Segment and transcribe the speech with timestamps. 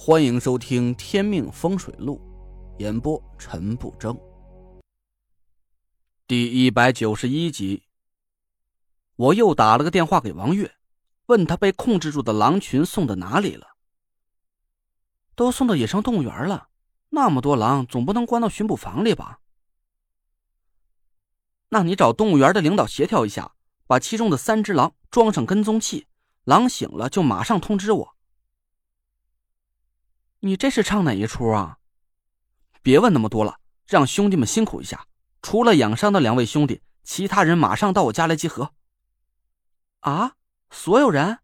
[0.00, 2.20] 欢迎收听《天命风水录》，
[2.80, 4.16] 演播陈不争。
[6.24, 7.82] 第一百九十一集，
[9.16, 10.72] 我又打了个电话给王月，
[11.26, 13.66] 问他被控制住的狼群送到哪里了。
[15.34, 16.68] 都送到野生动物园了，
[17.08, 19.40] 那么多狼，总不能关到巡捕房里吧？
[21.70, 23.56] 那你找动物园的领导协调一下，
[23.88, 26.06] 把其中的三只狼装上跟踪器，
[26.44, 28.17] 狼醒了就马上通知我。
[30.40, 31.78] 你这是唱哪一出啊？
[32.80, 35.06] 别问那么多了，让兄弟们辛苦一下。
[35.42, 38.72] 除了养伤的两位兄弟，其他人马上到我家来集合。
[40.00, 40.34] 啊，
[40.70, 41.38] 所有人？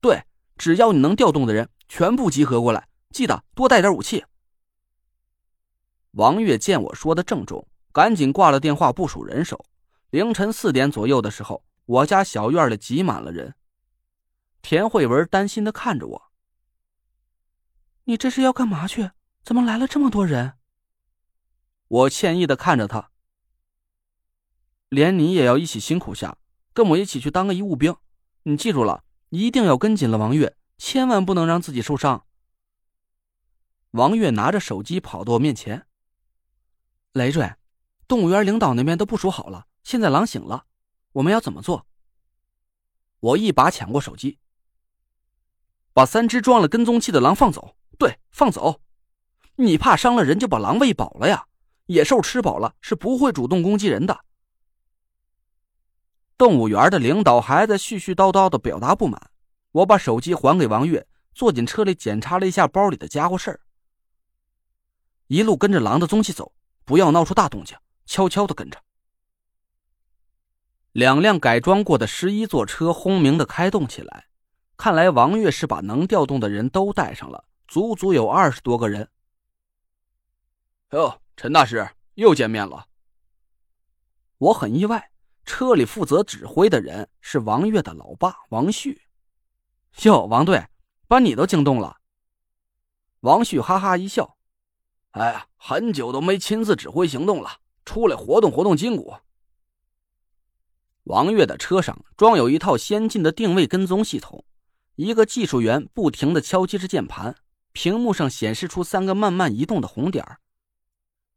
[0.00, 0.24] 对，
[0.56, 2.88] 只要你能调动的人，全部集合过来。
[3.10, 4.24] 记得多带点武器。
[6.12, 9.64] 王月见我说的郑重，赶紧挂了电话，部署人手。
[10.10, 13.54] 凌晨四点左右的时候，我家小院里挤满了人。
[14.62, 16.29] 田慧文担心的看着我。
[18.04, 19.10] 你这是要干嘛去？
[19.42, 20.54] 怎么来了这么多人？
[21.88, 23.10] 我歉意的看着他。
[24.88, 26.38] 连你也要一起辛苦下，
[26.72, 27.96] 跟我一起去当个医务兵。
[28.42, 32.26] 你记住了，一定要跟紧了王月，千万不能让自己受伤。
[33.92, 35.86] 王月拿着手机跑到我面前。
[37.12, 37.54] 累赘，
[38.06, 40.66] 动物园领导那边都部署好了，现在狼醒了，
[41.12, 41.86] 我们要怎么做？
[43.20, 44.38] 我一把抢过手机，
[45.92, 47.76] 把三只装了跟踪器的狼放走。
[48.00, 48.80] 对，放走！
[49.56, 51.46] 你怕伤了人，就把狼喂饱了呀。
[51.84, 54.24] 野兽吃饱了是不会主动攻击人的。
[56.38, 59.30] 动物园的领导还在絮絮叨叨的表达不满。
[59.72, 63.60] 我把手机还给王月，坐进车里检查了一下包里的家伙事儿。
[65.26, 66.54] 一路跟着狼的踪迹走，
[66.86, 67.76] 不要闹出大动静，
[68.06, 68.78] 悄悄的跟着。
[70.92, 74.28] 两辆改装过的十一座车轰鸣的开动起来，
[74.78, 77.44] 看来王月是把能调动的人都带上了。
[77.70, 79.08] 足足有二十多个人。
[80.90, 82.88] 哟，陈大师又见面了。
[84.38, 85.12] 我很意外，
[85.44, 89.02] 车里负责指挥的人是王月的老爸王旭。
[90.02, 90.66] 哟，王队，
[91.06, 91.98] 把你都惊动了。
[93.20, 94.36] 王旭哈哈一笑
[95.12, 99.14] ：“哎呀，很久都没亲自指挥行动了，出来活动活动筋骨。”
[101.04, 104.44] 王月的车上装有一套先进的定位跟踪系统，
[104.96, 107.36] 一个技术员不停的敲击着键盘。
[107.72, 110.24] 屏幕上显示出三个慢慢移动的红点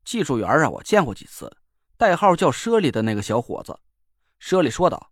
[0.04, 1.56] 技术员啊，我见过几次，
[1.96, 3.80] 代号叫舍利的那个小伙子。
[4.40, 5.12] 舍利说道：“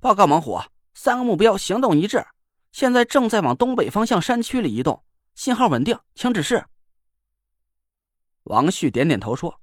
[0.00, 0.58] 报告猛虎，
[0.94, 2.24] 三个目标行动一致，
[2.72, 6.64] 现在正在往东北方向山区里移动，信号稳定，请指示。”
[8.44, 9.60] 王旭点点头说：“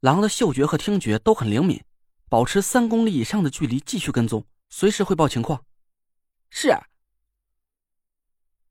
[0.00, 1.84] 狼的嗅觉和听觉都很灵敏，
[2.30, 5.62] 保持三公里以上的距离，继续跟踪，随时汇报情况。”
[6.48, 6.74] 是。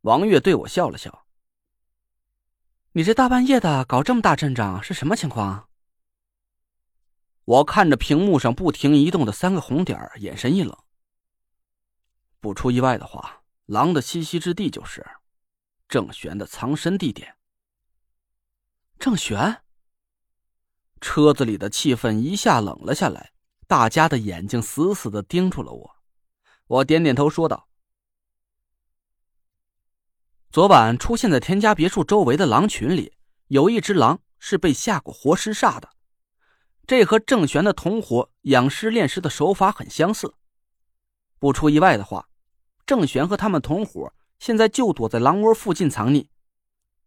[0.01, 1.25] 王月对我笑了笑
[2.93, 5.67] ：“你这大半夜的搞这么大阵仗是什么情况？”
[7.43, 10.77] 我看着屏幕上不停移动的三个红点，眼神一冷。
[12.39, 15.05] 不出意外的话，狼的栖息之地就是
[15.87, 17.35] 郑玄的藏身地点。
[18.99, 19.63] 郑玄，
[21.01, 23.33] 车子里的气氛一下冷了下来，
[23.67, 25.95] 大家的眼睛死死的盯住了我。
[26.67, 27.68] 我点点头说道。
[30.51, 33.13] 昨晚出现在田家别墅周围的狼群里，
[33.49, 35.91] 有一只狼是被下过活尸煞的，
[36.87, 40.33] 这和郑玄的同伙养尸炼尸的手法很相似。
[41.37, 42.29] 不出意外的话，
[42.87, 46.29] 郑玄和他们同伙现在就躲在狼窝附近藏匿，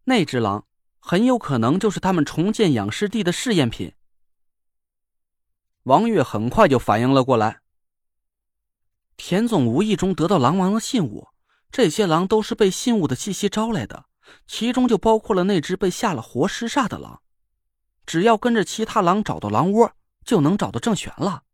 [0.05, 0.65] 那只狼
[0.99, 3.93] 很有可能就是他们重建养尸地的试验品。
[5.83, 7.59] 王月很快就反应了过来，
[9.17, 11.27] 田总无意中得到狼王的信物。
[11.73, 14.05] 这些狼都是被信物的气息招来的，
[14.45, 17.23] 其中就包括了那只被下了活尸煞的狼。
[18.05, 19.91] 只要跟着其他狼找到狼窝，
[20.23, 21.45] 就能找到郑玄了。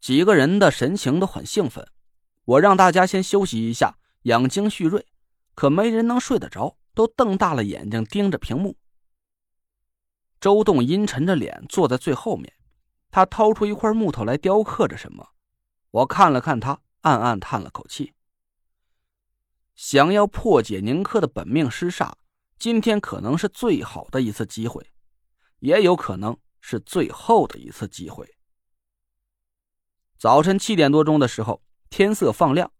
[0.00, 1.86] 几个人的神情都很兴奋，
[2.46, 5.06] 我让大家先休息一下，养精蓄锐。
[5.54, 8.78] 可没人能睡得着，都瞪大了眼睛盯着屏幕。
[10.40, 12.50] 周栋阴沉着脸坐在最后面，
[13.10, 15.28] 他掏出一块木头来雕刻着什么。
[15.90, 16.80] 我看了看他。
[17.08, 18.12] 暗暗叹了口气。
[19.74, 22.12] 想要破解宁珂的本命尸煞，
[22.58, 24.90] 今天可能是最好的一次机会，
[25.60, 28.36] 也有可能是最后的一次机会。
[30.18, 32.72] 早晨七点多钟的时候，天色放亮，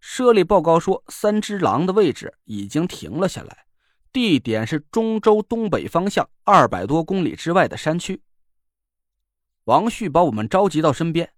[0.00, 3.66] 舍利报告说，三只狼的位置已经停了下来，
[4.10, 8.22] 地点是中州东北方向二百多公里之外的山区。
[9.64, 11.34] 王旭把我们召集到身边。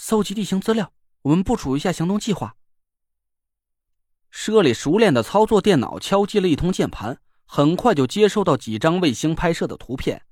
[0.00, 0.92] 搜集地形资料，
[1.22, 2.56] 我们部署一下行动计划。
[4.30, 10.22] 舍里熟练的操作电脑，敲击了一通键盘，很快就接收到几张卫星拍摄的图片。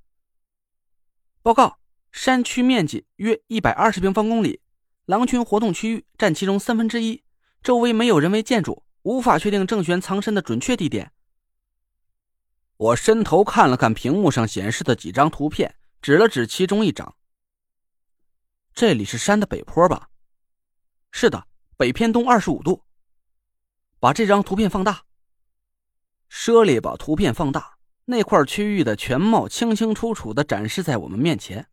[1.42, 1.80] 报告：
[2.12, 4.60] 山区面积约一百二十平方公里，
[5.04, 7.24] 狼群活动区域占其中三分之一，
[7.60, 11.10] 周围没有人为建筑，无法确定郑玄藏身的准确地点。
[12.76, 17.16] 我伸头看了看屏幕上显示的几张图片，指了指其中一张。
[18.76, 20.10] 这里是山的北坡吧？
[21.10, 21.46] 是的，
[21.78, 22.84] 北偏东二十五度。
[23.98, 25.06] 把这张图片放大。
[26.28, 31.68] 舍利把图片放大，那块区域的全貌清清楚楚的展示在我们面前。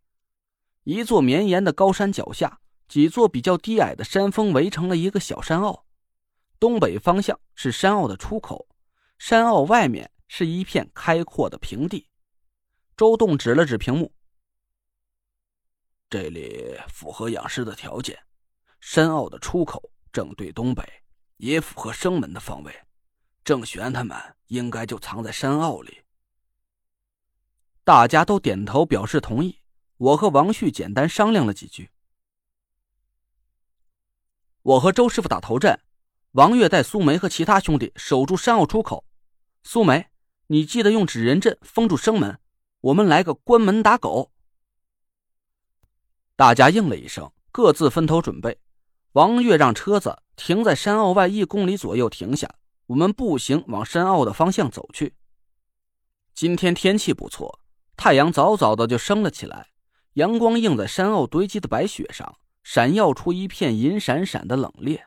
[0.86, 5.84] 一座绵延的高山脚下，几座比较低矮的山峰围成了一个小山坳。
[6.58, 8.66] 东北方向是山坳的出口，
[9.18, 12.08] 山坳外面是一片开阔的平地。
[12.96, 14.14] 周栋指了指屏幕
[16.14, 18.16] ：“这里符合养尸的条件，
[18.80, 20.84] 山坳的出口正对东北。”
[21.38, 22.72] 也符合生门的方位，
[23.44, 24.16] 郑玄他们
[24.46, 26.04] 应该就藏在山坳里。
[27.84, 29.60] 大家都点头表示同意。
[29.98, 31.90] 我和王旭简单商量了几句。
[34.62, 35.80] 我和周师傅打头阵，
[36.34, 39.04] 王月带苏梅和其他兄弟守住山坳出口。
[39.64, 40.10] 苏梅，
[40.46, 42.40] 你记得用纸人阵封住生门，
[42.82, 44.32] 我们来个关门打狗。
[46.36, 48.58] 大家应了一声，各自分头准备。
[49.12, 52.50] 王月让车子停在山坳外一公里左右停下，
[52.88, 55.14] 我们步行往山坳的方向走去。
[56.34, 57.60] 今天天气不错，
[57.96, 59.68] 太阳早早的就升了起来，
[60.14, 65.02] 阳光映在山坳堆积的白雪上，闪耀出一片银闪闪的冷冽。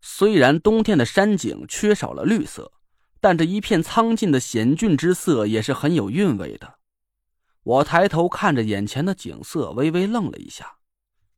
[0.00, 2.72] 虽然冬天的山景缺少了绿色，
[3.20, 6.77] 但这一片苍劲的险峻之色也是很有韵味的。
[7.68, 10.78] 我抬头看着眼前的景色，微微愣了一下。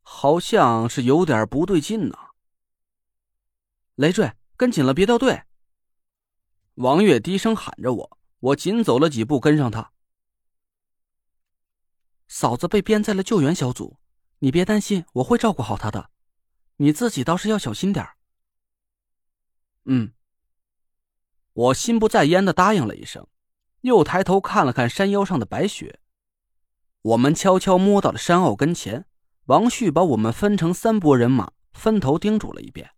[0.02, 2.16] 好像是有点不对劲呢。
[3.96, 5.42] 累赘，跟紧了，别掉队。
[6.74, 9.90] 王月低声喊着我，我紧走了几步跟上他。
[12.28, 13.98] 嫂子被编在了救援小组，
[14.38, 16.10] 你别担心，我会照顾好她的。
[16.76, 18.08] 你自己倒是要小心点
[19.86, 20.12] 嗯。
[21.54, 23.26] 我心不在焉的答应了一声，
[23.80, 25.99] 又抬头看了看山腰上的白雪。
[27.02, 29.06] 我们悄悄摸到了山坳跟前。
[29.46, 32.90] 王旭把我们分成三拨人马，分头叮嘱了一遍。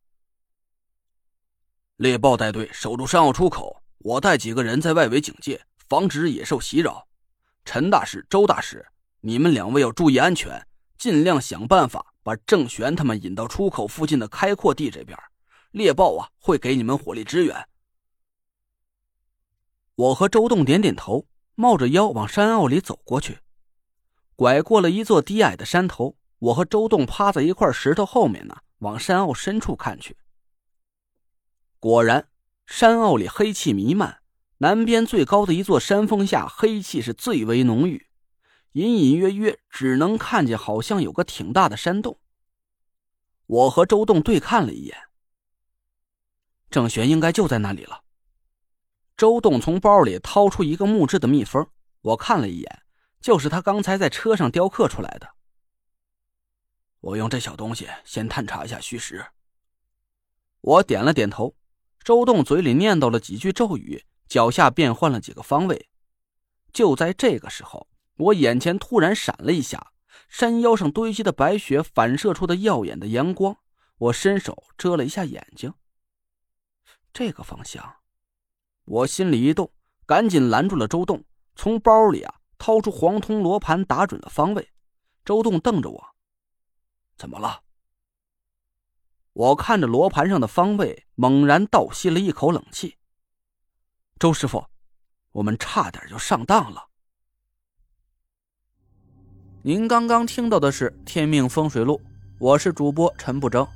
[1.97, 7.07] 猎豹带队守住山坳出口，我带几个人在外围警戒，防止野兽袭扰。
[7.65, 8.85] 陈大使、周大使，
[9.21, 10.67] 你们两位要注意安全，
[10.99, 15.17] 尽量想办法把郑玄他们引到出口附近的开阔地这边。
[15.71, 17.67] 猎豹啊，会给你们火力支援。
[19.95, 23.39] 我和周栋点点头，冒着腰往山坳里走过去，
[24.37, 26.17] 拐过了一座低矮的山头。
[26.39, 30.17] 我和周栋趴在一块石头后面呢，往山坳深处看去。
[31.79, 32.29] 果然，
[32.67, 34.23] 山坳里黑气弥漫，
[34.59, 38.09] 南边最高的一座山峰下，黑气是最为浓郁，
[38.73, 42.19] 隐隐约约只能看见，好像有个挺大的山洞。
[43.47, 44.97] 我和周栋对看了一眼，
[46.71, 48.03] 郑玄应该就在那里了。
[49.17, 51.65] 周栋从包里掏出一个木质的密封，
[52.01, 52.82] 我看了一眼，
[53.23, 55.31] 就是他刚才在车上雕刻出来的。
[57.01, 59.25] 我用这小东西先探查一下虚实。
[60.61, 61.57] 我点了点头，
[62.05, 65.89] 周栋嘴里念叨了几句咒语，脚下变换了几个方位。
[66.73, 69.93] 就在这个时候，我眼前突然闪了一下，
[70.29, 73.57] 山腰上堆积的白雪反射出的耀眼的阳光。
[73.99, 75.73] 我伸手遮了一下眼睛。
[77.13, 77.97] 这个方向，
[78.85, 79.73] 我心里一动，
[80.07, 81.25] 赶紧拦住了周栋，
[81.55, 84.71] 从包里啊掏出黄铜罗盘，打准了方位。
[85.25, 86.01] 周栋瞪着我。
[87.17, 87.61] 怎么了？
[89.33, 92.97] 我看着罗盘上的方位，猛然倒吸了一口冷气。
[94.17, 94.65] 周师傅，
[95.33, 96.87] 我们差点就上当了。
[99.63, 101.99] 您刚刚听到的是《天命风水录》，
[102.39, 103.67] 我是主播陈不争。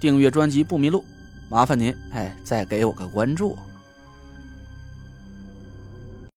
[0.00, 1.04] 订阅专辑不迷路，
[1.50, 3.54] 麻烦您哎，再给我个关注。